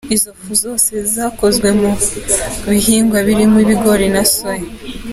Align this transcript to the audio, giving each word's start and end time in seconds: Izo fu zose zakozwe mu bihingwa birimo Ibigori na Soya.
Izo 0.15 0.31
fu 0.41 0.53
zose 0.63 0.91
zakozwe 1.15 1.67
mu 1.79 1.91
bihingwa 2.69 3.17
birimo 3.27 3.57
Ibigori 3.65 4.07
na 4.13 4.23
Soya. 4.33 4.67